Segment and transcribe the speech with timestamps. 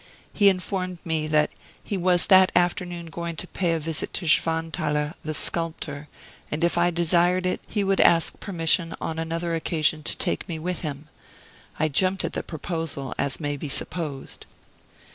[0.33, 1.51] He informed me that
[1.83, 6.07] he was that afternoon going to pay a visit to Schwanthaler, the sculptor,
[6.49, 10.57] and if I desired it, he would ask permission on another occasion to take me
[10.57, 11.07] with him.
[11.79, 14.47] I jumped at the proposal, as may be supposed.